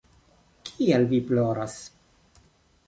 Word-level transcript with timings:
Kial 0.69 1.05
vi 1.11 1.21
ploras? 1.31 1.79